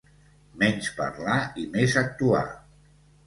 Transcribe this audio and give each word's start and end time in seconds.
Menys 0.61 0.87
parlar 1.01 1.35
i 1.63 1.67
més 1.75 1.95
actuar. 2.03 2.43